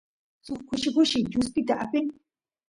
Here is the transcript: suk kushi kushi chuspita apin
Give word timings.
suk 0.45 0.59
kushi 0.67 0.89
kushi 0.95 1.19
chuspita 1.31 1.73
apin 1.83 2.05